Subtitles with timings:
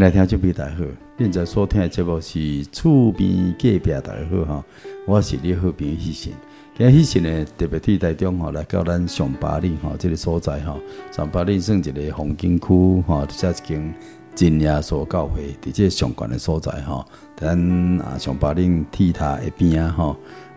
[0.00, 0.84] 来听这边大好，
[1.18, 4.64] 现在所听的节目是厝边隔壁大好哈，
[5.06, 6.32] 我是你好朋友喜神。
[6.74, 10.74] 今日喜神呢特别替台中哈来到咱上巴岭哈这个所在哈，
[11.12, 13.94] 上巴岭算一个风景区哈，这一间
[14.34, 17.06] 真耶稣教会，在这上悬的所在哈，
[17.36, 20.16] 咱啊上巴岭铁塔一边啊哈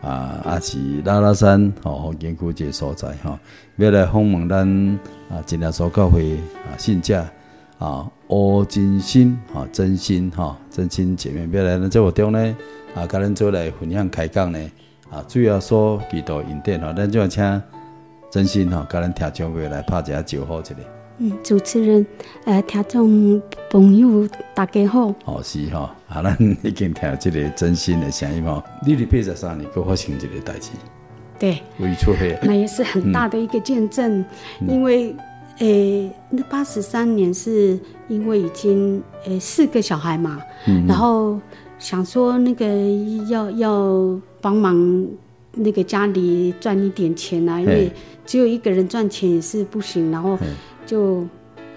[0.09, 3.37] 啊也是拉拉山吼风景区这个所在哈，
[3.75, 4.65] 要来访问咱
[5.29, 7.25] 啊真耶稣教会啊信者。
[7.83, 12.57] 啊，欧真心，哈，真心，哈，真心姐妹，要来咱节目中呢，
[12.95, 14.71] 啊，跟咱做来分享开讲呢，
[15.11, 17.61] 啊，主要说几道引电，哈，咱就要请
[18.31, 20.81] 真心，哈，跟咱听众朋友来拍一下招呼，这里。
[21.17, 22.07] 嗯，主持人，
[22.45, 25.13] 呃，听众朋友大家好。
[25.25, 30.69] 哦，是哈，啊，咱已经听这个真心的声音哈，你的八十三年过发生这个代志。
[31.37, 31.61] 对。
[31.79, 32.39] 未出黑。
[32.43, 34.23] 那也是很大的一个见证，
[34.61, 35.13] 嗯、因为。
[35.59, 41.39] 诶、欸，那八十三年是因为已经诶、欸、四个小孩嘛，嗯、然后
[41.77, 42.65] 想说那个
[43.29, 45.07] 要要帮忙
[45.53, 47.91] 那个家里赚一点钱啊，因为
[48.25, 50.37] 只有一个人赚钱也是不行，然后
[50.85, 51.23] 就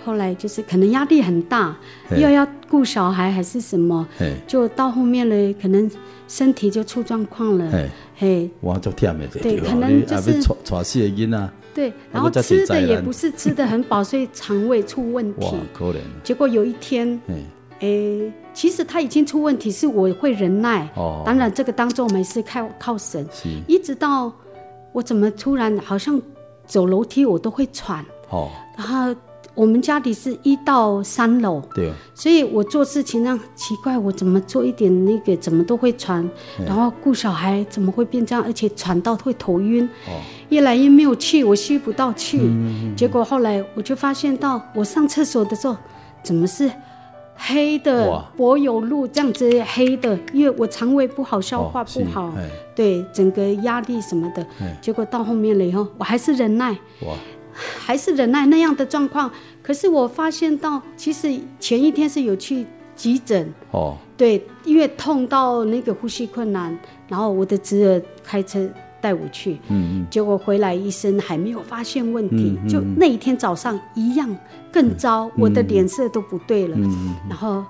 [0.04, 1.76] 后来就是可能压力很大，
[2.16, 4.06] 又要顾小孩还是什么，
[4.46, 5.90] 就到后面了，可能
[6.28, 7.88] 身体就出状况了，
[8.18, 10.40] 嘿，哇，就天没对，可能就是
[11.74, 15.54] 对，然后吃的也不是吃的很饱，所以肠胃出问题。
[15.74, 15.98] 可怜。
[16.24, 17.20] 结果有一天，
[17.80, 20.88] 哎，其实他已经出问题，是我会忍耐。
[20.94, 21.22] 哦。
[21.26, 23.28] 当然，这个当中我们是靠靠神。
[23.30, 23.50] 是。
[23.68, 24.32] 一直到
[24.92, 26.18] 我怎么突然好像
[26.66, 28.02] 走楼梯我都会喘。
[28.30, 28.48] 哦。
[28.78, 29.14] 然后。
[29.56, 36.28] 我们家里是一到三楼，对，所以我做事情呢，奇怪，我怎么做一点那个怎么都会喘，
[36.66, 45.74] 然后顾小孩怎么会变这样，而且喘到会头晕，哦，越来越没有气，我吸不到气，嗯，结果后来我就发现到我上厕所的时候，
[46.22, 46.70] 怎么是
[47.34, 52.30] 黑的，柏油路这样子黑的，因为我肠胃不好，消化不好，
[52.74, 54.46] 对，整个压力什么的，
[54.82, 56.76] 结果到后面了以后，我还是忍耐。
[57.78, 59.30] 还是忍耐那样的状况，
[59.62, 63.52] 可是我发现到，其实前一天是有去急诊。
[63.70, 66.76] 哦，对，因为痛到那个呼吸困难，
[67.08, 68.68] 然后我的侄儿开车
[69.00, 74.28] 带我去，嗯嗯，结果回来医生还没有发现问题，嗯嗯，就那一天早上一样
[74.72, 77.64] 更糟，嗯、我的脸色都不对了，嗯、然后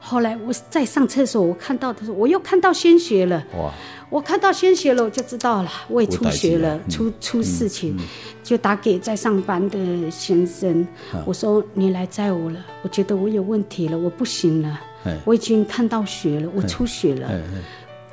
[0.00, 3.72] 后来我在上厕所，我看到的时候，我又看到鲜血了，哇。
[4.14, 7.98] 我看到鲜血了，我就知道了，我也出血了，出出事情，
[8.44, 10.86] 就打给在上班的先生，
[11.26, 14.80] 我说你来载我了，我觉得我有问题了，我不行了，
[15.24, 17.28] 我已经看到血了，我出血了，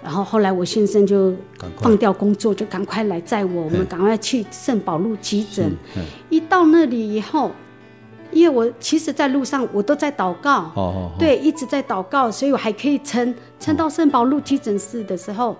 [0.02, 1.36] 然后后来我先生就
[1.78, 5.72] 放掉工作，就赶快来载我，我们赶快去圣保路急诊，
[6.32, 7.52] 一到那里以后，
[8.32, 15.56] 因为我其实在路上我都在祷告，对，一直在祷告，所以我还可以撑撑到圣保禄急诊室的时候。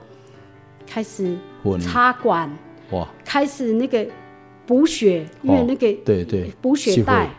[0.92, 1.38] 开始
[1.80, 2.52] 插管，
[2.92, 3.08] 哇！
[3.24, 4.06] 开始那个
[4.68, 7.30] 补血，因为那个对对补血带，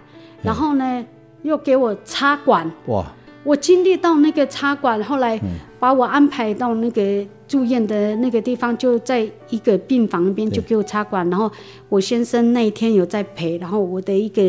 [0.43, 1.05] 然后呢
[1.43, 3.05] 又给我插管，哇！
[3.45, 5.39] 我经历到那个插管，后来
[5.79, 7.03] 把我安排到那个
[7.47, 11.51] 住院的那个地方，就在一个病房那边就给我插管，然后
[11.91, 14.41] 我先生那一天有在陪，然后我的一个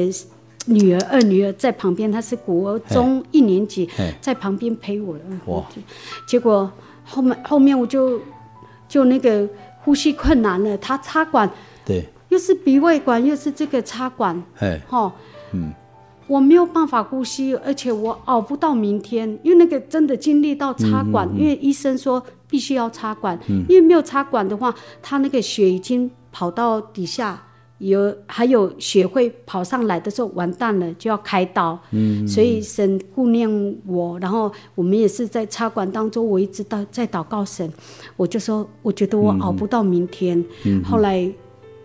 [0.67, 3.89] 女儿二女儿在旁边，她是国中一年级，
[4.21, 5.65] 在旁边陪我了，哇！
[6.25, 6.71] 结果
[7.03, 8.21] 后面后面我就。
[8.87, 9.47] 就那个
[9.81, 11.49] 呼吸困难了，他插管，
[11.85, 15.11] 对，又是鼻胃管，又是这个插管，哎，哈，
[15.51, 15.73] 嗯，
[16.27, 27.41] 我没有办法呼吸，而且我熬不到明天，因为那个真的经历到插管，嗯嗯嗯，因为医生说必须要插管，嗯，因为没有插管的话，他那个血已经跑到底下。
[27.89, 31.77] 有还有血会跑上来的时候，完蛋了，就要开刀。
[31.91, 33.49] 嗯，所以神顾念
[33.85, 37.71] 我，然后我们也是在插管当中，我一直到在祷告神，
[38.15, 40.43] 我就说我觉得我熬不到明天。
[40.65, 41.29] 嗯，后来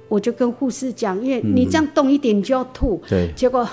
[0.08, 3.00] 我就跟护士讲，因为你这样动一点你就要吐。
[3.08, 3.68] 对，结果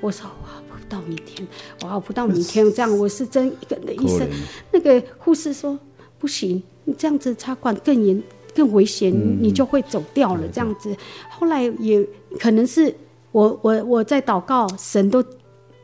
[0.00, 1.46] 我说我熬不到明天，
[1.82, 4.28] 我熬不到明天， 这样我是真一个的医生。
[4.72, 5.78] 那个护士说
[6.18, 8.22] 不行，你这样子插管更严、
[8.54, 10.42] 更危险，嗯、你就会走掉了。
[10.52, 10.94] 这样子，
[11.28, 12.06] 后来也
[12.38, 12.94] 可能是
[13.32, 15.22] 我我我在祷告，神都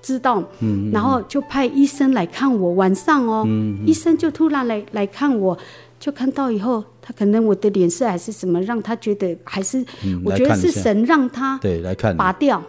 [0.00, 2.72] 知道，嗯、然后就派医生来看我。
[2.72, 5.56] 晚上哦，嗯、医生就突然来来看我。
[5.98, 12.62] 就看到以后，他可能我的脸色还是什么，让他觉得还是，嗯、我觉得是神让他对来看拔掉，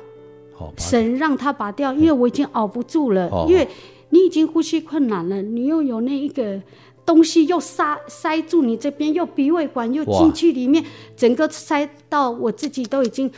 [0.76, 3.66] 神让他拔掉，因为我已经熬不住了，嗯、因为
[4.10, 6.62] 你已经呼吸困难了，你又有那一个
[7.12, 10.82] 东西又塞塞住你这边，又鼻胃管又进去里面，
[11.18, 13.30] 整个塞到我自己都已经。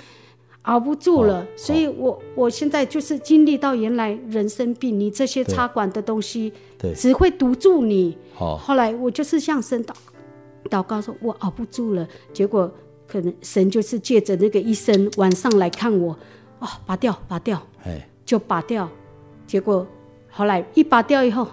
[0.63, 8.17] 熬不住了，哦、所以我我现在就是经历到原来人生病，你这些插管的东西，对，只会堵住你。
[8.39, 9.93] 哦、后来我就是向神祷
[10.69, 12.07] 祷告说，我熬不住了。
[12.31, 12.71] 结果
[13.05, 16.17] 可能神就是借着那个医生晚上来看我，
[16.59, 18.89] 哦，拔掉，拔掉，嘿就拔掉。
[19.45, 19.85] 结果
[20.31, 21.45] 后来一拔掉以后，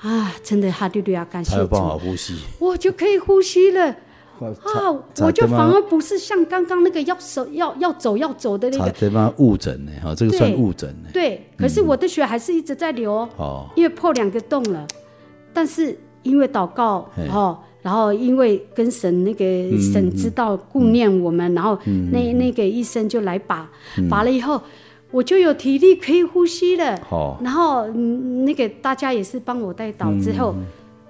[0.00, 3.96] 啊，真的哈利路亚，感谢主，还有办法呼吸，我就可以呼吸了。
[4.38, 4.92] 啊！
[5.22, 8.90] 我就反而不是像刚刚那个要手要要走要走的那个。
[8.90, 9.92] 这方误诊呢？
[10.02, 11.08] 哈，这个算误诊呢。
[11.10, 14.86] 对，可是我的血还是一直在流哦，因为破两个洞了。
[15.54, 19.44] 但是因为祷告哦，然后因为跟神那个
[19.80, 21.78] 神知道顾念我们，然后
[22.12, 23.66] 那那个医生就来拔，
[24.10, 24.60] 拔了以后
[25.10, 26.94] 我就有体力可以呼吸了。
[27.10, 30.54] 哦，然后那个大家也是帮我带导之后，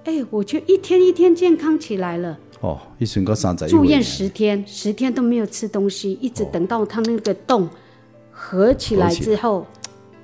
[0.03, 2.37] 哎，我就一天一天健康起来了。
[2.61, 3.67] 哦，一瞬间三十。
[3.67, 7.69] 住院十天，十天都没有吃东西，一直等到他那个洞
[8.31, 9.65] 合起来之后，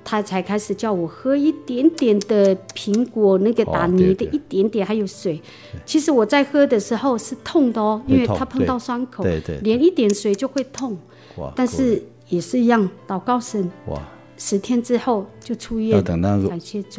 [0.04, 5.40] 他才开始叫我喝一点点的苹果那个打泥的一点点，还有水。
[5.86, 10.96] 其实我在喝的时候是痛的哦，因为他碰到伤口，对对，连一点水就会痛。
[11.36, 11.52] 哇！
[11.54, 12.02] 但是
[12.34, 13.70] 也是一样，祷告神。
[13.86, 14.00] 哇！
[14.36, 16.50] 十天之后就出院，要等那个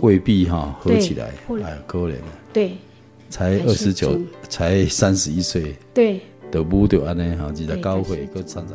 [0.01, 2.15] 胃壁哈合起来，哎，够了。
[2.53, 2.77] 对。
[3.29, 4.17] 才二十九，
[4.47, 8.73] 才三十一岁，对，都不就安尼哈，你在教会搁参加。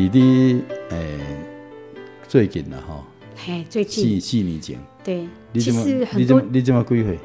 [0.00, 1.18] 弟弟，诶，
[2.26, 3.06] 最近了哈，
[3.36, 7.18] 嘿，最近四四年前，对，其实很多，你怎么几岁？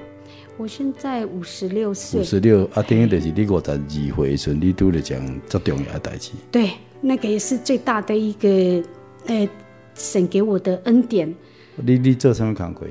[0.58, 3.78] 我现在五十六岁，五十六啊，等于就是你五十二
[4.10, 6.32] 岁时，你都在讲最重要的代志。
[6.52, 8.84] 对，那个也是最大的一个，
[9.28, 9.48] 诶，
[9.94, 11.34] 神给我的恩典。
[11.78, 12.86] 你你做什么工作？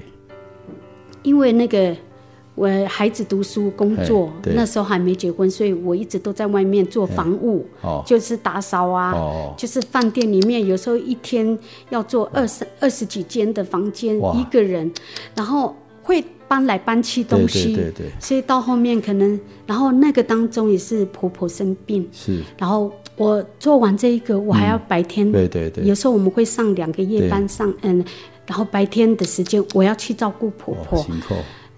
[1.22, 1.94] 因为那个。
[2.54, 11.58] 我孩子读书工作，那时候还没结婚，所以我一直都在外面做房务，哦、就是打扫啊，哦、就是饭店里面有时候一天
[11.90, 14.88] 要做二十二十几间的房间，一个人，
[15.34, 28.04] 然后会搬来搬去东西，对对对对，所以到后面可能，然后那个当中也是婆婆生病，是，然后我做完这一个，我还要白天，嗯、对对对，有时候我们会上两个夜班上，对嗯，
[28.46, 31.04] 然后白天的时间我要去照顾婆婆。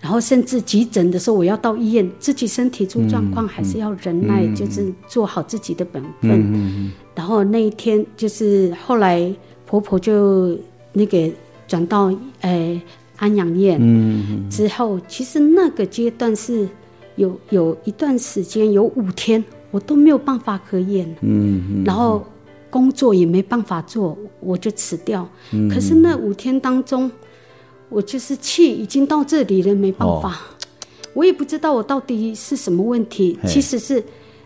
[0.07, 6.93] 然后甚至急诊的时候，我要到医院，自己身体出状况还是要忍耐，就是做好自己的本分。
[7.13, 9.35] 然后那一天就是后来
[9.67, 10.57] 婆婆就
[10.93, 11.29] 那个
[11.67, 12.81] 转到呃
[13.17, 16.69] 安养院，之后其实那个阶段是
[17.17, 21.05] 有有一段时间有五天我都没有办法合眼，
[21.85, 22.25] 然后
[22.71, 25.29] 工作也没办法做，我就辞掉。
[25.51, 27.11] 嗯、可是那五天当中。
[27.89, 30.39] 我就是气已经到这里了，没办法，哦、
[31.15, 33.39] 我也不知道我到底是什么问题。
[33.47, 34.03] 其实是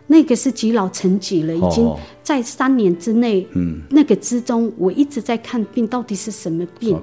[0.07, 7.01] 那个是积劳成疾了，哦、已经在三年之内，嗯，那个之中我一直在看病，到底是什么病？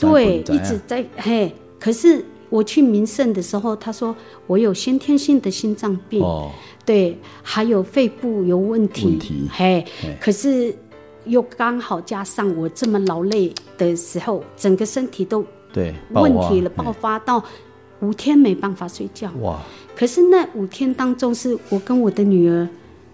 [0.00, 1.52] 对，一直在嘿。
[1.80, 4.14] 可是我去名胜的时候，他说
[4.46, 6.50] 我有先天性的心脏病，哦、
[6.86, 9.84] 对，还有肺部有问题，问题嘿。
[10.00, 10.72] 嘿可是
[11.24, 15.44] 又刚好加上我这么劳累的时候，整个身体都。
[15.74, 17.44] 对，问题了，爆发到
[17.98, 19.28] 五天没办法睡觉。
[19.40, 19.58] 哇！
[19.96, 22.68] 可是那五天当中，是我跟我的女儿，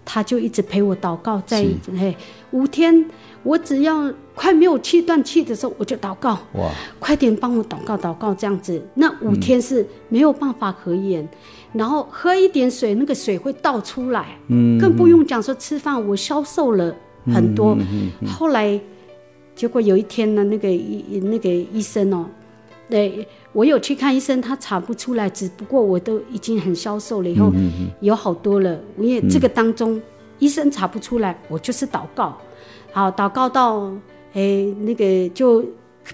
[0.05, 1.65] 她就一直陪我祷告，在
[1.97, 2.15] 嘿
[2.51, 3.05] 五天，
[3.41, 6.37] 我只要快没有气断气的时候，我就祷告。
[6.53, 6.69] 哇！
[6.99, 8.79] 快点帮我祷告祷告这样子。
[8.93, 11.27] 那五天是没有办法合眼，
[11.73, 14.37] 然后喝一点水，那个水会倒出来。
[14.49, 16.93] 嗯，更不用讲说吃饭，我消瘦了
[17.25, 17.75] 很多。
[18.27, 18.79] 后来
[19.55, 22.25] 结果有一天呢，那个医那个医生哦。
[22.91, 27.49] 对，我有去看医生，他查不出来，只不过我都已经很消瘦了，以后
[28.01, 28.77] 有好多了。
[28.99, 30.01] 因为这个当中、嗯、
[30.39, 32.37] 医生查不出来，我就是祷告，
[32.91, 33.89] 好祷告到
[34.33, 35.63] 哎那个就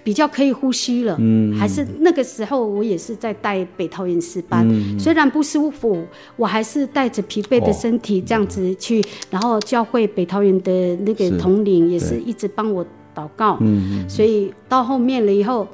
[0.04, 1.16] 比较可以呼吸了。
[1.20, 6.06] 嗯，还是那个时候我也是在带北桃园诗班、嗯，虽然不舒服，
[6.36, 13.58] 我还是带着疲惫的身体这样子去，哦、然后教会北桃园的那个统领也是一直帮我祷告。
[13.62, 15.68] 嗯，所以到后面了以后。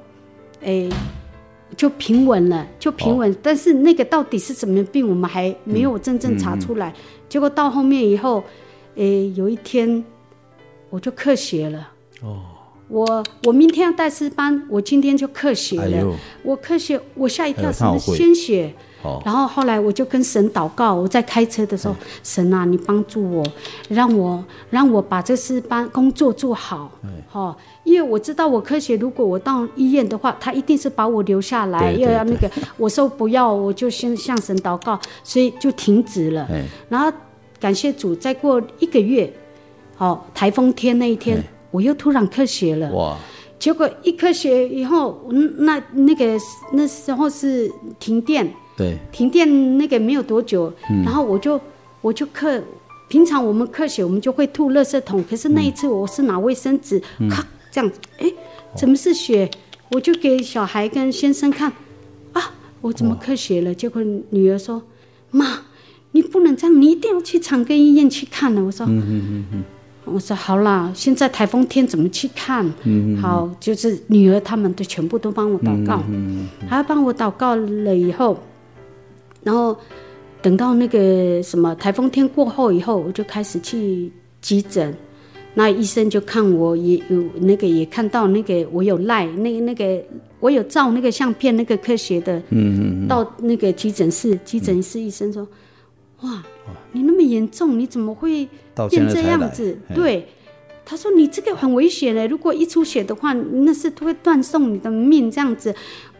[0.64, 0.90] 哎，
[1.76, 3.36] 就平稳了，就平稳、哦。
[3.42, 6.90] 但是那个到底是什么病，我们还没有真正查出来。
[6.90, 8.44] 嗯嗯、结果到后面以后，
[8.96, 9.04] 哎，
[9.36, 10.04] 有一天
[10.90, 11.92] 我就咳血了。
[12.22, 12.42] 哦，
[12.94, 15.98] 我我明天要带师班，我今天就咳血了。
[15.98, 18.72] 哎、我咳血，我吓一跳，什么鲜血？
[19.26, 23.44] 然后后来我就跟神祷告，我在开车的时候，神啊，你帮助我，
[23.90, 26.90] 让我让我把这诗班工作做好，
[27.28, 36.48] 好，因为我知道我科学，如果我到医院的话，他一定是把我留下来，又要那个，我说不要，我就先向神祷告，所以就停止了。
[36.88, 37.12] 然后
[37.60, 39.34] 感谢主，再过一个月，
[39.98, 41.44] 哦，台风天那一天，
[41.74, 42.90] 我又突然咳血了。
[42.94, 43.18] 哇！
[43.58, 45.28] 结果一咳血以后，
[45.58, 46.38] 那那个
[46.74, 48.54] 那时候是停电。
[48.76, 51.60] 对，停电那个没有多久，嗯、然后我就
[52.02, 52.62] 我就咳，
[53.08, 58.32] 平常我们咳血我们就会吐垃圾桶，可是那一次我是拿卫生纸，嗯、咔这样子，哎，
[58.76, 59.50] 怎么是血？
[59.92, 61.72] 我就给小孩跟先生看，
[62.34, 62.52] 啊，
[62.82, 63.74] 我怎么咳血了？
[63.74, 64.02] 结果
[64.32, 64.82] 女儿说，
[65.30, 65.62] 妈，
[66.12, 68.64] 你不能这样，你一定要去长庚医院去看了。
[68.64, 69.64] 我说，嗯嗯嗯
[70.06, 72.70] 我说好啦，现在台风天怎么去看？
[72.84, 78.38] 嗯，好，就是女儿他们都全部都帮我祷告，嗯，还帮我祷告了以后。
[79.44, 79.76] 然后
[80.42, 84.94] 等到那个什么台风天过后以后，我就开始去急诊。
[85.56, 90.04] 那医生就看我也有那个也看到那个我有赖那个那个
[90.40, 92.42] 我有照那个相片那个科学的。
[93.08, 95.48] 到那个急诊室，急诊室医生说：“嗯、
[96.24, 96.44] 哇，
[96.92, 98.50] 你那么严重，你怎么会
[98.90, 100.28] 变这样子？”对，
[100.84, 105.74] 他说：“你这个很危险的，如果一出血的话，那是会断送你的命这样子。”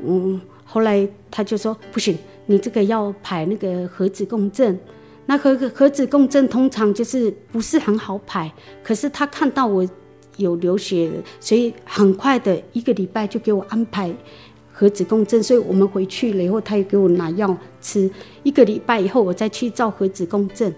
[0.06, 4.78] 嗯，后来他就说：“不行。”你这个要排那个核磁共振，
[5.28, 9.88] 那核核磁共振通常就是不是很好排，可是他看到我
[10.36, 14.14] 有流血，所以很快的一个礼拜就给我安排
[14.84, 18.10] 核子共振，所以我们回去了以后，他又给我拿药吃，
[18.44, 20.74] 一个礼拜以后我再去照核子共振，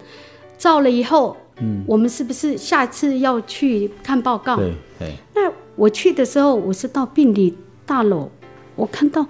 [0.60, 4.58] 照了以后，嗯，我们是不是下次要去看报告？
[4.58, 5.12] 对，对。
[5.34, 8.30] 那我去的时候，我是到病理大楼，
[8.76, 9.26] 我看到，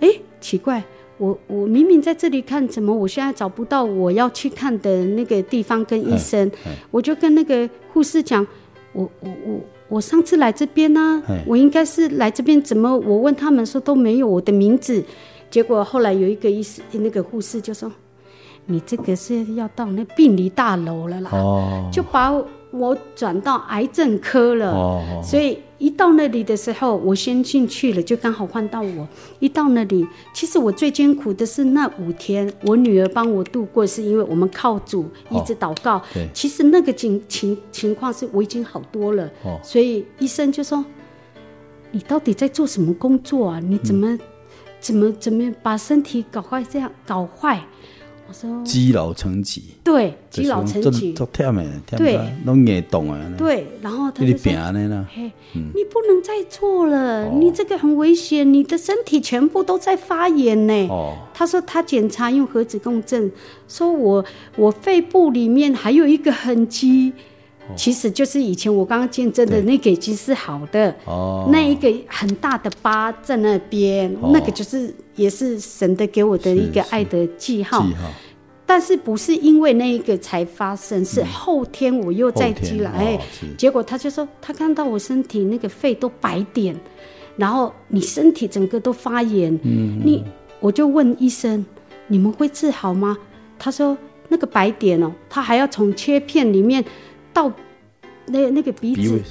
[0.00, 0.08] 哎，
[0.40, 0.82] 奇怪。
[1.18, 6.50] 我我明明在这里看，怎么我现在找不到我要去看的那个地方跟医生？
[6.90, 8.44] 我就跟那个护士讲，
[8.92, 15.04] 我我我我上次来这边呢、啊，我应该是来这边，怎么我问他们说都没有我的名字？
[15.50, 17.90] 结果后来有一个医师，那个护士就说，
[18.66, 22.32] 你这个是要到那病理大楼了啦，哦、就把
[22.70, 25.58] 我转到癌症科了，哦、所以。
[25.78, 29.06] 一到那里的时候，我先进去了，就刚好换到我。
[29.38, 36.02] 一到那里，其实我最艰苦的是那五天，我女儿帮我度过，是因为我们靠主一直祷告。
[36.14, 39.30] 对，其实那个情情情况是我已经好多了。
[39.44, 40.84] 哦，所以医生就说
[41.92, 43.60] ：“你到底在做什么工作啊？
[43.60, 44.20] 你怎么、嗯、
[44.80, 47.62] 怎么怎么把身体搞坏这样搞坏？”
[48.28, 51.14] 我说积劳成疾，对，积劳成疾，
[51.96, 60.88] 对，拢硬动啊，对，然后他就说，嘿，你不能再做了，你这个很危险，你的身体全部都在发炎呢。
[60.88, 63.30] 哦，他说他检查用核磁共振，
[63.68, 64.24] 说我
[64.56, 67.12] 我肺部里面还有一个痕迹，
[67.74, 74.94] 其实就是以前我刚刚见证的那个已经是好的，哦，那一个很大的疤在那边，那个就是。
[75.16, 78.10] 也是神的给我的一个爱的记号，记号，
[78.66, 83.18] 但是不是因为那一个才发生，是后天我又再积了，哎，
[83.56, 86.78] 结果他就说他看到我身体那个肺都白点，
[87.38, 90.22] 然后你身体整个都发炎，嗯，你
[90.60, 91.64] 我就问医生，
[92.08, 93.16] 你们会治好吗？
[93.58, 93.96] 他说
[94.28, 96.84] 那个白点哦，他还要从切片里面
[97.36, 97.52] 到。
[98.28, 99.22] 那那个鼻子，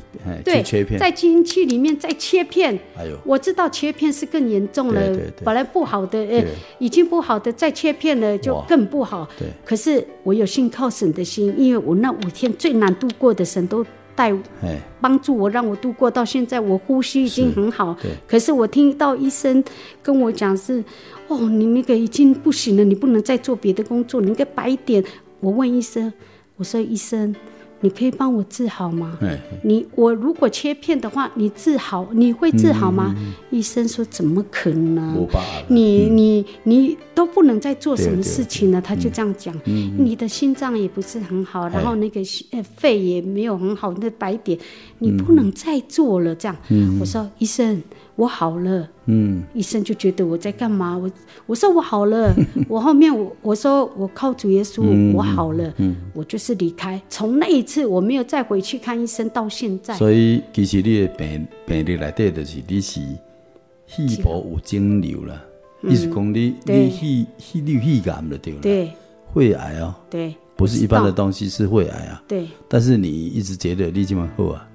[0.46, 0.64] 对，
[0.98, 2.74] 在基因器里面再切片。
[2.98, 5.08] 哎呦，我知道切片是更严重了。
[5.08, 6.42] 对对对，本来不好的，呃，
[6.80, 9.28] 已经不好的，再切片了就更不好。
[9.38, 9.50] 对。
[9.66, 13.86] 可是我有信靠神的心，因为我那五天最难度过的，神都
[14.16, 14.34] 带
[15.02, 17.94] 帮助我，让我度过到现在，我呼吸已经很好。
[18.02, 18.12] 对。
[18.26, 19.62] 可是我听到医生
[20.02, 20.82] 跟我讲是，
[21.28, 25.04] 哦，你那个已经不行了，你不能再做别的工作，你应该白一点。
[25.42, 26.14] 我问医生，
[26.56, 27.36] 我说医生。
[27.82, 29.18] 你可以帮我治好吗？
[29.64, 33.14] 你我如果切片的话，你治好，你会治好吗？
[33.18, 35.28] 嗯、医生说怎么可能？
[35.68, 38.82] 你你你都不能再做什么事情了。
[38.82, 44.58] 他就这样讲，嗯、你的心脏也不是很好，然后那个呃肺也没有很好，那白点
[45.00, 46.34] 你不能再做了。
[46.34, 47.82] 这样，嗯、我说医生。
[48.16, 50.98] 我好了，嗯，医生就觉得我在干嘛？
[50.98, 51.12] 我
[51.48, 52.34] 我说我好了，
[52.70, 57.02] 我后面我我说我靠主耶稣，嗯、我好了，嗯，我就是离开。
[57.10, 59.96] 从那一次我没有再回去看医生，到现在。
[59.96, 63.02] 所以其实你的病病历来对的是你是
[63.86, 65.42] 肺部有肿瘤了，
[65.84, 66.90] 意思讲你你肺
[67.38, 68.92] 肺你肺癌了对了，对，
[69.34, 72.48] 肺癌哦，对，不是一般的东西是肺癌啊，对。
[72.70, 74.68] 但是你一直觉得你这么好啊，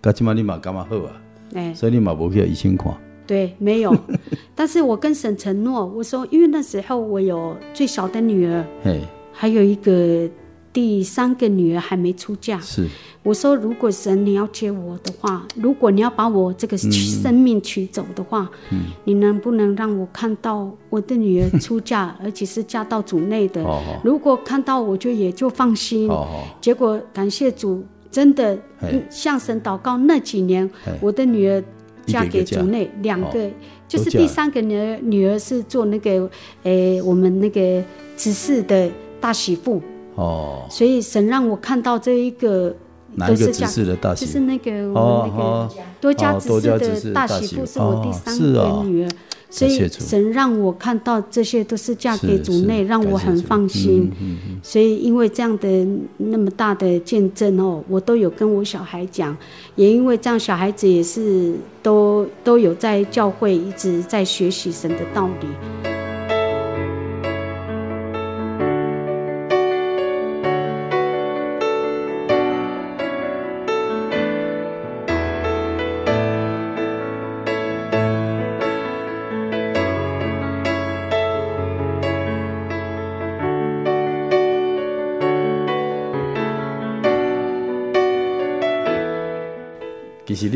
[0.00, 1.20] 噶起码你嘛干嘛好啊？
[1.54, 2.92] 哎，所以你嘛不去医生看？
[3.26, 3.92] 对，没有。
[4.54, 9.00] 但是我跟神承诺，我说，因为那时候我有最小的女儿，嘿，
[9.32, 10.28] 还有一个
[10.72, 12.60] 第三个女儿还没出嫁。
[12.60, 12.86] 是，
[13.24, 23.64] 我说，如果神你要接我的话，如果你要把我这个生命取走的话，嗯，你能不能让我看到我的女儿出嫁， 而且是嫁到主内的？
[24.04, 26.08] 如果看到，我就也就放心。
[26.60, 27.84] 结果感谢主。
[28.16, 28.58] 真的
[29.10, 30.70] 向神祷告那几年，
[31.02, 31.62] 我的女儿
[32.06, 33.46] 嫁给主内，两个
[33.86, 36.26] 就是第三个女儿，女儿是做那个
[36.62, 37.84] 诶，我们那个
[38.16, 39.82] 执事的大媳妇。
[40.14, 42.74] 哦，所以神让我看到这一个
[43.18, 45.70] 都是嫁的大媳妇，就是那个我们那个
[46.00, 47.66] 多家执事的大媳妇。
[47.66, 49.10] 是我第三个女儿。
[49.48, 54.10] 所以神让我看到这些都是嫁给主内，让我很放心。
[54.62, 55.86] 所以因为这样的
[56.16, 59.36] 那么大的见证哦，我都有跟我小孩讲，
[59.76, 65.95] 也因为这样，小孩子也是都都有在教会一直在学习神的道理。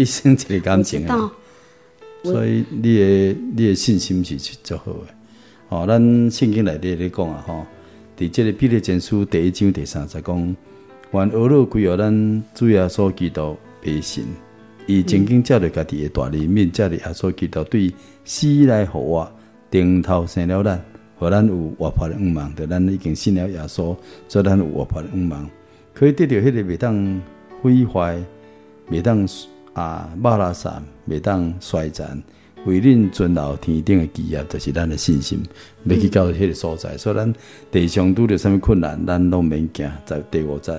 [0.01, 1.31] 你生一个感情啊，
[2.23, 5.15] 所以你的你的信心是足好的。
[5.69, 7.67] 哦，咱圣经内底咧讲啊，吼，
[8.17, 10.57] 伫这个彼得前书第一章第三节讲，
[11.13, 14.25] 愿俄罗归予咱主耶稣基督百姓，
[14.87, 17.93] 以曾经借着家己的大怜悯，借着耶稣基督对
[18.25, 19.31] 死来复活，
[19.71, 20.83] 顶头生了咱，
[21.19, 22.57] 互咱有活泼的盼望。
[22.57, 23.95] 就咱已经信了耶稣，
[24.29, 25.51] 做咱有活泼的盼望，
[25.93, 27.23] 可以得到迄个袂当
[27.61, 28.19] 毁坏，
[28.91, 29.29] 袂当。
[29.81, 32.23] 啊，马拉山袂当衰残，
[32.67, 35.43] 为恁存留天顶的基业，就是咱的信心，
[35.85, 36.99] 要去到迄个所在。
[36.99, 37.35] 所以咱
[37.71, 39.91] 地上拄着啥物困难，咱拢免惊。
[40.05, 40.79] 在第五节，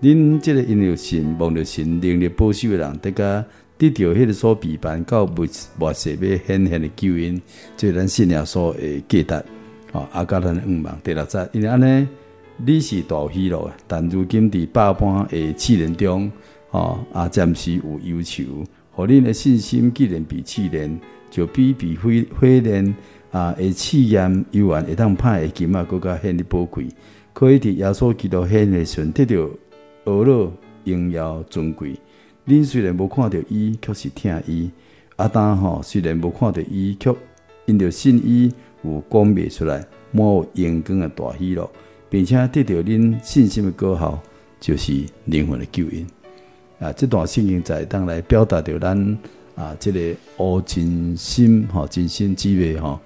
[0.00, 3.44] 恁即个因着信望着神能力保守的人，得甲
[3.78, 5.46] 得到迄个所陪伴到末
[5.78, 7.40] 末世要显现的救恩，
[7.76, 9.34] 即系咱信仰所诶价值。
[9.92, 12.08] 啊，阿甲咱愿望第六节，因为安尼
[12.56, 16.28] 你是大喜乐，但如今伫百般诶试炼中。
[16.72, 18.42] 哦，啊，暂时有忧愁，
[18.90, 20.98] 互恁的信心既然比试炼，
[21.30, 22.94] 就比比火火炼
[23.30, 26.88] 啊，会试验犹原会当拍的金啊，更加显得宝贵。
[27.34, 29.50] 可以伫耶稣基督显的时阵得到
[30.04, 30.52] 俄乐
[30.84, 31.94] 荣耀尊贵。
[32.46, 34.70] 恁虽然无看到伊，却是听伊。
[35.16, 37.14] 阿当吼，虽然无看到伊，却
[37.66, 41.70] 因着信伊有讲袂出来，满有阳光的大喜乐，
[42.08, 44.18] 并且得到恁信心的果效，
[44.58, 46.21] 就是灵魂的救恩。
[46.82, 49.18] 啊，这段圣经在当来表达着咱
[49.54, 50.00] 啊，这个
[50.38, 52.98] 乌真心吼，真心之味吼，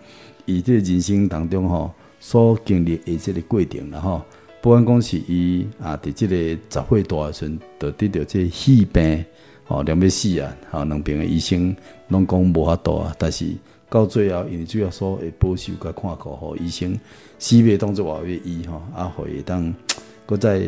[0.47, 4.23] 伊这个人生当中吼所经历的即个过程然后，
[4.63, 6.37] 不管讲是伊啊，伫这个
[6.71, 9.25] 十岁大时阵，得得到这肺病
[9.67, 11.77] 吼，两边死啊，吼，两边的医生
[12.09, 13.45] 拢讲无法度啊，但是
[13.91, 16.99] 到最后，因为主要说会保守甲看顾吼，医生
[17.39, 19.75] 死袂当做话要医吼，啊，会当
[20.25, 20.63] 搁再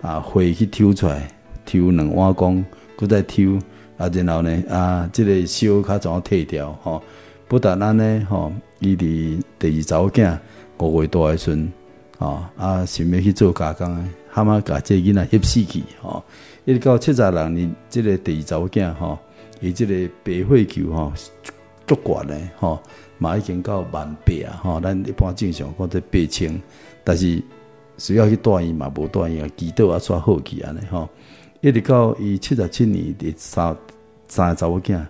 [0.00, 1.33] 啊，血去抽出来。
[1.66, 2.64] 抽两碗公，
[2.96, 3.58] 搁再抽，
[3.96, 7.02] 啊，然后呢，啊，这个烧较怎啊退掉，吼，
[7.46, 10.38] 不但安尼，吼，伊伫第二查某囝
[10.78, 11.72] 五月大诶时阵，
[12.18, 16.22] 吼，啊，想要去做加工诶，哈嘛甲这囡仔翕死去，吼，
[16.64, 19.18] 一直到七十六年，这个第二查某囝，吼，
[19.60, 21.12] 伊这个白血球，吼，
[21.86, 22.80] 足悬诶，吼，
[23.18, 26.60] 嘛已经到万八啊，吼，咱一般正常讲在八千，
[27.04, 27.40] 但是
[27.96, 31.08] 需要去住院嘛，无住院啊，祈祷啊，煞好去安尼，吼。
[31.64, 33.74] 一直到伊七十七年的三
[34.28, 35.02] 三个查某囝，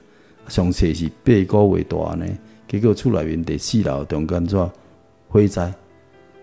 [0.47, 2.25] 上册是八个月大呢。
[2.69, 4.71] 结果厝内面第四楼中间做
[5.29, 5.75] 火灾，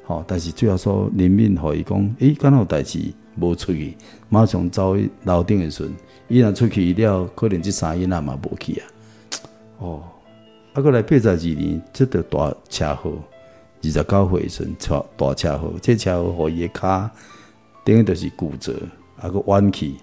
[0.03, 0.21] 吼！
[0.27, 2.99] 但是最后说怜悯，互伊讲，诶，敢若有代志
[3.39, 3.95] 无出去，
[4.27, 5.93] 马上走去楼顶的时阵，
[6.27, 8.83] 伊若出去了，可能即三个仔嘛无去啊。
[9.79, 10.03] 哦，
[10.73, 13.13] 啊，过来八十二年，即个大车祸，
[13.81, 17.09] 二十九岁时阵，车大车祸，这车祸互伊个骹
[17.85, 18.75] 等于就是骨折，
[19.21, 19.93] 啊，个弯去，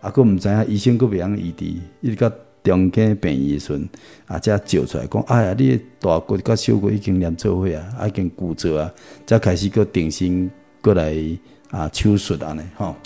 [0.00, 1.64] 啊，个毋知影医生佫袂晓医治，
[2.00, 2.30] 一直到
[2.64, 3.80] 中间病院时，
[4.26, 8.92] 啊，才照出来讲，哎呀，你大骨甲小骨已经连做伙啊，啊，已经骨折啊，
[9.24, 10.50] 才开始佫定心
[10.82, 11.14] 过来
[11.70, 12.96] 啊手术安尼吼，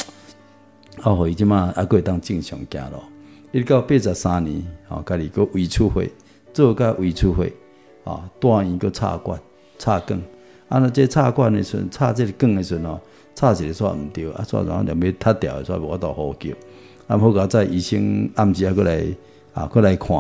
[1.03, 2.99] 啊，互伊即马啊，佫会当正常行路。
[3.53, 6.11] 一直到八十三年，吼，家己佫胃出血，
[6.55, 7.53] 做甲胃出血，
[8.05, 9.39] 啊，住院佫插管
[9.79, 10.19] 插管，
[10.71, 12.99] 啊，那这插管的时阵，插这个管的时阵哦，
[13.35, 16.55] 插一个煞毋对，啊，煞然后连要塌掉，煞无法度呼吸。
[17.07, 19.05] 啊，好佳在医生暗时啊，佫来
[19.53, 20.17] 啊，佫来看，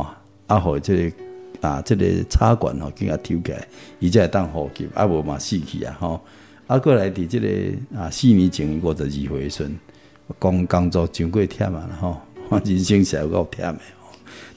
[0.49, 1.17] 啊，互这个
[1.61, 3.67] 啊，这个插管吼，给啊抽起来，
[4.01, 6.21] 伊才会当呼吸，啊，无嘛死去啊，吼，
[6.67, 7.49] 啊，佫来伫这个
[7.97, 9.79] 啊，四年前五十二岁时阵，
[10.39, 12.17] 工工作真过忝啊，吼。
[12.65, 14.11] 人生是有够忝的吼，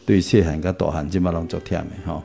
[0.03, 2.23] 对细汉甲大汉即马拢足忝的吼。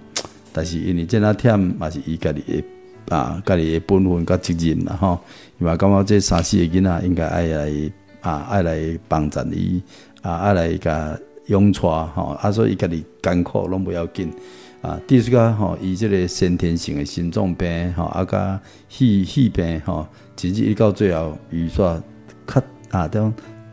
[0.51, 2.65] 但是因为这那忝，嘛是伊家己的
[3.09, 5.19] 啊，家己的本分甲责任啦吼。
[5.59, 7.71] 伊嘛感觉这三四个囡仔应该爱来
[8.21, 9.83] 啊，爱来帮衬伊
[10.23, 12.37] 啊，爱来甲养带吼。
[12.41, 14.31] 啊，所以伊家己艰苦拢不要紧
[14.83, 15.01] 啊。
[15.07, 22.01] 第四个吼，伊这个先天性的心脏病吼，啊，甲肺肺病吼，甚至伊到最后伊煞
[22.47, 23.33] 较啊，种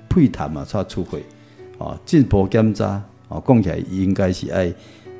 [0.10, 1.22] 肺痰嘛煞出血。
[1.78, 4.74] 哦，进一步检查，哦，讲起来应该是爱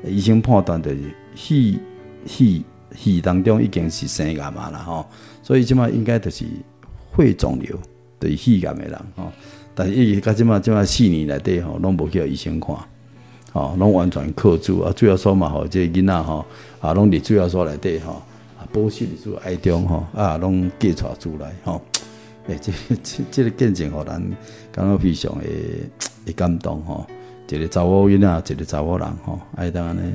[0.04, 0.90] 医生判断的
[1.34, 1.78] 肺
[2.24, 2.62] 肺
[2.96, 5.06] 肺当中已经是生癌嘛啦吼，
[5.42, 6.44] 所以即马应该就是
[7.14, 7.78] 肺肿瘤，
[8.18, 9.30] 就是肺癌的人吼。
[9.74, 12.74] 但是伊甲即马即马四年内底吼，拢无去医生看，
[13.52, 16.44] 吼，拢完全靠住啊，主要说嘛吼，这囡仔吼
[16.80, 18.22] 啊，拢伫主要说内底吼，
[18.58, 21.80] 啊，保守伫做爱中吼，啊，拢寄出出来吼，
[22.48, 24.22] 诶、欸，这这这个见证互咱
[24.72, 25.88] 感觉非常诶。
[26.26, 27.06] 会感动吼，
[27.48, 30.12] 一个查某囡仔，一个查某人吼，爱当安尼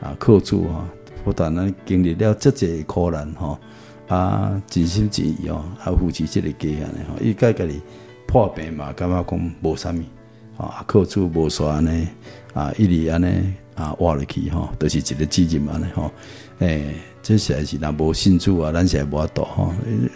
[0.00, 0.82] 啊，靠主吼，
[1.24, 3.58] 不但咱经历了遮济苦难吼，
[4.08, 7.80] 啊，尽心尽意哦，啊，扶持这个家安尼吼，伊家家己
[8.26, 10.02] 破病嘛，感觉讲无啥物，
[10.62, 12.08] 啊，靠主无煞安尼，
[12.54, 16.10] 啊，一直安尼啊活落去吼，都、就是一个责任安尼吼，
[16.60, 19.72] 诶、欸，这实在是若无信主啊，咱是无法度吼，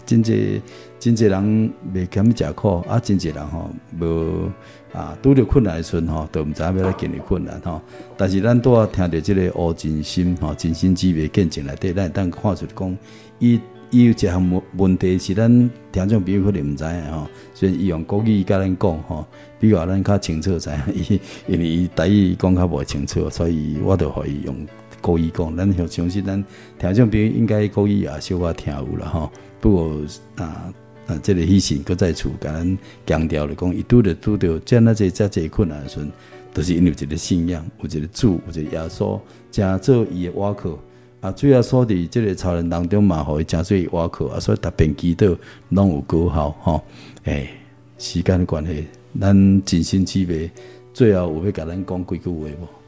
[0.06, 0.62] 真济
[0.98, 4.50] 真济人未堪食苦，啊，真济人吼无。
[4.94, 7.82] 啊，拄着困难的时阵吼，都毋知影要来经历困难吼。
[8.16, 12.96] 但是咱拄啊听着即个乌真心吼，真心之辈见证来对，咱当看出讲，
[13.40, 15.50] 伊伊有一项问问题是咱
[15.90, 19.26] 听众朋友可能毋知影吼，所以伊用国语甲咱讲吼，
[19.58, 24.54] 比较咱较清楚知影， 伊因为伊台语讲较无清楚，所以我着互伊用
[25.00, 25.56] 国语讲。
[25.56, 26.44] 咱要相信咱
[26.78, 29.28] 听众朋友应该国语也小可听有啦吼。
[29.60, 30.00] 不过
[30.36, 30.72] 啊。
[31.06, 36.10] 啊，这个牺牲搁在厝，甲咱强调了讲，伊拄着拄着遮那这遮这困难的时阵，
[36.52, 39.20] 都是因为一个信仰，有一个主，有一个耶稣，
[39.52, 40.78] 诚做伊的倚靠。
[41.20, 45.36] 啊，主要说伫这个超人当中嘛，互伊诚做伊倚靠，啊，所以逐边祈祷
[45.70, 46.82] 拢有果效吼。
[47.24, 47.50] 诶、
[47.98, 48.86] 时间的关系，
[49.20, 50.50] 咱真心祈祷，
[50.92, 52.83] 最后有要甲咱讲几句话无？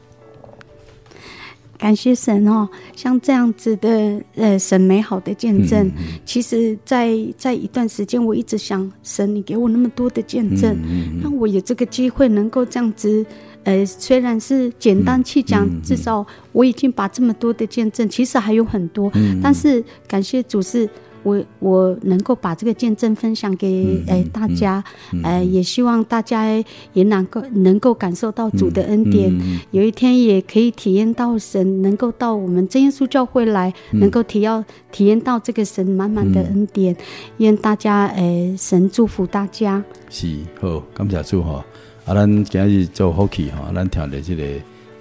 [1.77, 5.91] 感谢神哦，像这样子的呃神美好的见证，
[6.25, 10.75] 其实在，在在一段时间，我一直想神，你给我那么多的见证，
[11.21, 13.25] 让、我有这个机会能够这样子，
[13.63, 20.89] 呃，虽然是简单去讲，至少我已经把这么多的见证，其实还有很多，嗯、但是感谢主是。
[21.27, 24.81] 我我能够把这个见证分享给诶大家，
[25.23, 26.45] 呃，也希望大家
[26.93, 29.29] 也能够能够感受到主的恩典，
[29.71, 36.95] 有一天也可以体验到神能够到我们真耶稣教会来，能够体要体验到这个神满满的恩典。
[37.39, 39.83] 愿大家诶神祝福大家。
[40.09, 40.27] 是
[40.61, 41.65] 好，感谢主哈。
[42.05, 44.43] 啊，咱今日做好气哈，咱听的这个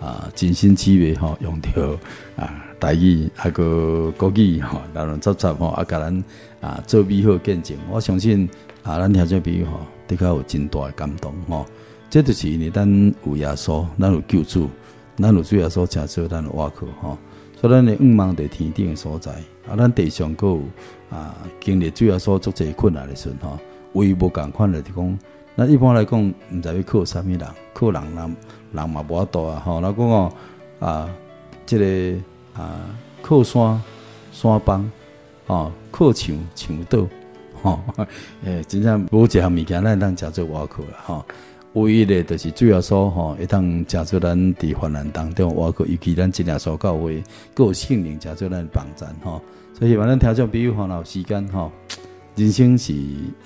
[0.00, 1.70] 啊，真心祈祷哈，用到
[2.36, 2.64] 啊。
[2.78, 6.24] 台语啊个国语吼，然后杂杂吼，啊，甲咱
[6.60, 7.76] 啊做美好见证。
[7.90, 8.48] 我相信
[8.82, 11.64] 啊，咱听这比喻吼，的确有真大的感动吼。
[12.10, 12.86] 这就是因为咱
[13.24, 14.68] 有耶稣，咱有救主，
[15.16, 17.18] 咱有主耶稣，才做咱的倚靠吼。
[17.60, 19.32] 所以咱的仰望在天顶的所在，
[19.68, 20.62] 啊，咱地上个有
[21.10, 23.58] 啊经历主耶稣做济困难的时候，吼，
[23.94, 25.18] 唯无共款诶，就讲，
[25.54, 27.40] 那一般来讲，毋知要靠啥物人，
[27.72, 28.36] 靠人人
[28.72, 29.80] 人嘛无法度啊吼。
[29.80, 30.32] 那讲哦
[30.78, 31.08] 啊，
[31.64, 32.20] 这个。
[32.56, 32.80] 啊，
[33.22, 33.80] 靠山
[34.32, 34.90] 山崩，
[35.46, 37.06] 哦，靠墙墙倒，
[37.62, 38.06] 吼、哦，
[38.44, 41.24] 诶，真正无一项物件咱当食做倚靠啦，吼、
[41.74, 47.22] 唯一的就是主要说，吼、哦，会当食做咱伫患难当中倚靠，尤其咱真耶稣教会，
[47.54, 49.40] 各有性灵食做咱帮赞，吼、
[49.78, 51.70] 所以希望咱听众朋友吼，若有时间吼，
[52.36, 52.92] 人生是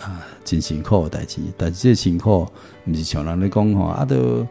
[0.00, 2.46] 啊真辛苦的代志，但是这辛苦
[2.86, 4.46] 毋是像人咧讲吼，啊都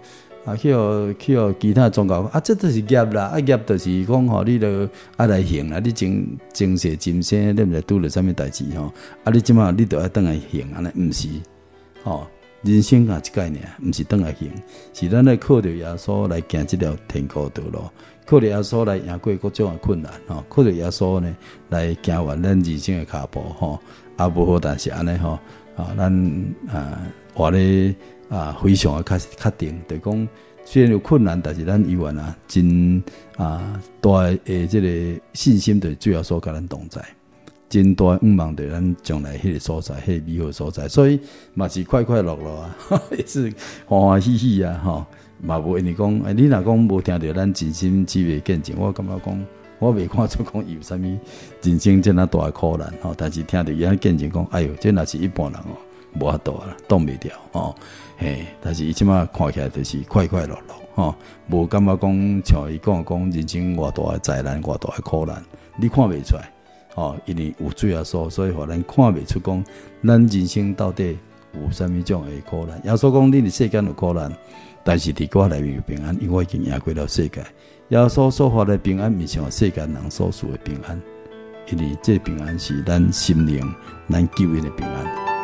[0.50, 8.92] 啊去哦去哦其他宗教啊，这都是业啦，啊业就是讲吼，你都爱来行啊，你前前世今生你毋知拄着啥物代志吼，
[9.24, 11.28] 啊你即满你都爱倒来行安尼，毋是
[12.04, 12.28] 吼。
[12.62, 14.52] 人生啊，一概念，毋是倒来行，
[14.94, 17.80] 是咱来靠着耶稣来行即条天国道路，
[18.26, 21.38] 靠着耶稣来赢过各种的困难吼，靠着耶稣呢
[21.70, 23.80] 来行完咱人生的脚步吼，
[24.18, 25.40] 啊无好，但是安尼吼，
[25.78, 27.00] 啊咱啊
[27.34, 27.96] 活咧
[28.30, 30.28] 啊非常的确确定，就讲
[30.64, 33.04] 虽然有困难，但是咱依然啊真
[33.38, 34.12] 啊大
[34.46, 37.04] 诶即个信心，对主要所甲咱同在。
[37.68, 41.20] 真大愿望对咱将来迄个所在，迄、个美好所在，所以
[41.54, 42.76] 嘛是快快乐乐啊，
[43.16, 43.54] 也是
[43.86, 45.06] 欢欢喜喜啊，吼。
[45.42, 49.46] 嘛无因为讲，哎，你若讲无听到咱真心姊妹见证，我感觉讲，
[49.78, 51.18] 我未看出讲有啥物
[51.62, 55.78] 人生这么大的苦难，吼，但是听到伊安见证讲，哎哟，这若是一般人哦，
[56.14, 57.76] 无法度啦，挡袂掉，吼，
[58.18, 61.16] 嘿，但是伊即马看起来就是快快乐乐，吼，
[61.50, 65.44] 无感觉讲像伊讲讲人生偌大诶灾难，偌大诶苦难，
[65.78, 66.52] 你看袂出来。
[66.96, 69.64] 哦，因为有罪啊，所所以互咱看未出讲，
[70.04, 71.18] 咱人生到底
[71.54, 72.82] 有啥物种诶苦难？
[72.84, 74.30] 耶稣讲，你伫世间有苦难，
[74.84, 77.42] 但是伫我内面有平安，因为我已经赢过了世界。
[77.90, 81.02] 耶稣所发的平安，毋像世间人所说的平安，
[81.72, 83.64] 因为这平安是咱心灵、
[84.10, 85.39] 咱救恩的平安。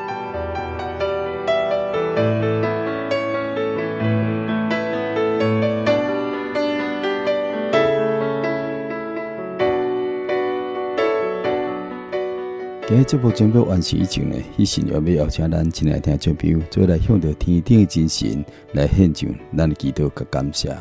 [12.87, 20.73] 今日这部节目完成以前呢，伊是要要邀请咱前来听众朋友，做来向着天顶的真神来献上咱的祈祷甲感谢。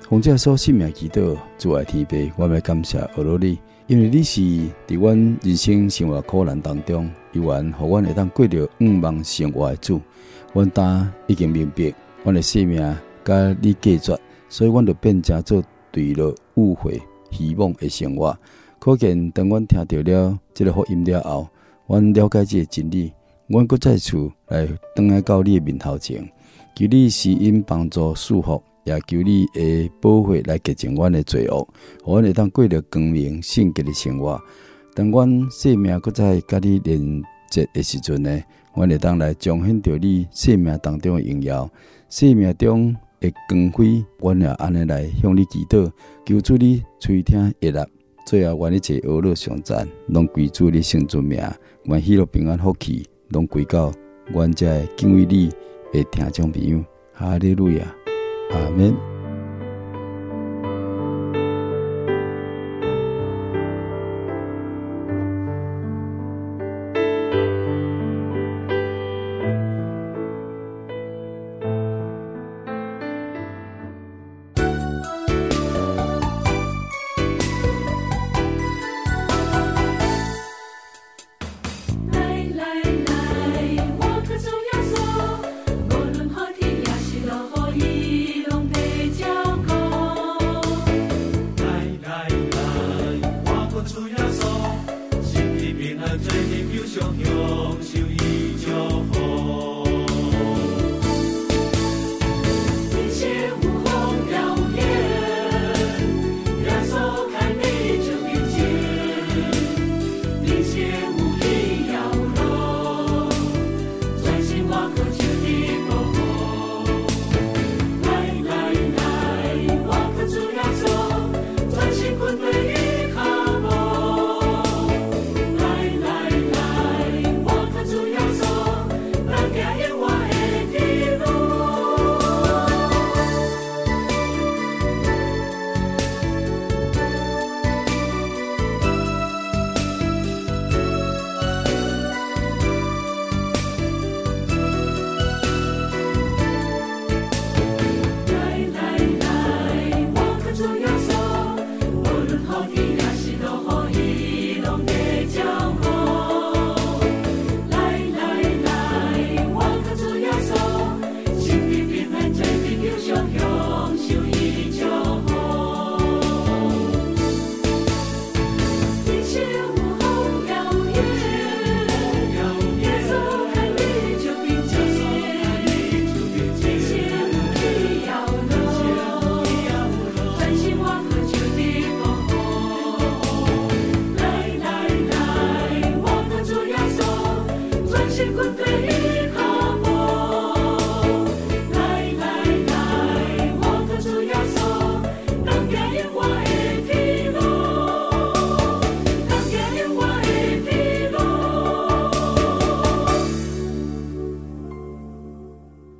[0.00, 10.00] 奉这所生命祈祷，主爱天父，我们感谢阿罗你，因为你是伫阮人生生活苦难当中，依然互阮会当过着愿望生活的主。
[10.52, 11.92] 阮呾已经明白，
[12.22, 12.78] 阮的生命
[13.24, 14.18] 甲你隔绝，
[14.48, 18.36] 所以阮就变成做对了误会希望的生活。
[18.78, 21.48] 可见，当阮听到了这个福音了后，
[21.88, 23.12] 阮了解这个真理，
[23.48, 26.22] 阮搁再次来转来到你的面头前，
[26.76, 31.66] 求你施恩帮助束缚，也求你的保护来洁净阮的罪恶，
[32.04, 34.40] 互阮会当过着光明圣洁的生活。
[34.94, 38.40] 当阮生命搁再甲你连接的时阵呢，
[38.74, 41.68] 阮会当来彰显着你生命当中的荣耀，
[42.08, 45.90] 生命中的光辉，阮也安尼来向你祈祷，
[46.24, 47.84] 求主你垂听悦纳。
[48.24, 51.42] 最后，愿一切恶乐上赞，拢归主你圣尊名，
[51.84, 53.92] 愿喜乐平安福气，拢归到
[54.32, 55.50] 阮这敬畏你
[55.92, 57.84] 的听众朋友，哈利路亚，
[58.52, 59.13] 阿门。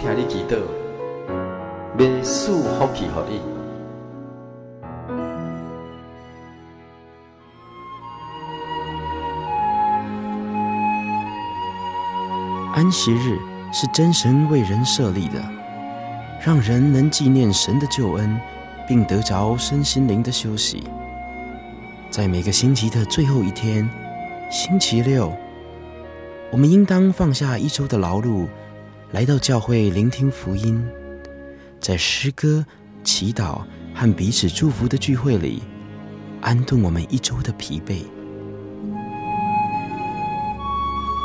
[0.00, 0.56] 听你祈祷，
[1.98, 3.42] 要赐福气给你。
[12.72, 13.38] 安息日
[13.74, 15.38] 是真神为人设立的，
[16.42, 18.40] 让人能纪念神的救恩，
[18.88, 20.82] 并得着身心灵的休息。
[22.10, 23.86] 在每个星期的最后一天，
[24.50, 25.30] 星期六，
[26.50, 28.48] 我们应当放下一周的劳碌。
[29.12, 30.80] 来到教会聆听福音，
[31.80, 32.64] 在诗歌、
[33.02, 33.60] 祈祷
[33.92, 35.60] 和彼此祝福的聚会里，
[36.40, 38.04] 安顿我们一周的疲惫。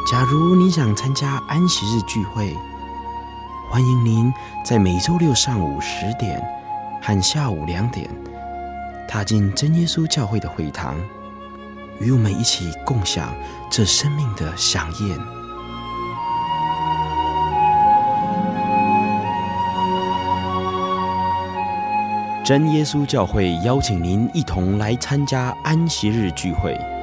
[0.09, 2.51] 假如你想参加安息日聚会，
[3.69, 4.33] 欢迎您
[4.65, 6.43] 在每周六上午十点
[7.03, 8.09] 和下午两点，
[9.07, 10.97] 踏进真耶稣教会的会堂，
[11.99, 13.31] 与我们一起共享
[13.69, 15.44] 这生命的饗宴。
[22.45, 26.94] 真耶稣教会邀请您一同来参加安息日聚会。